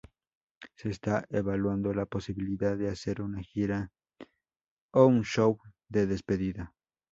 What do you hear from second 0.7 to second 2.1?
Se está evaluando la